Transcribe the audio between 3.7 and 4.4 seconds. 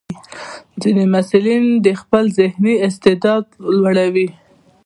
لوړوي.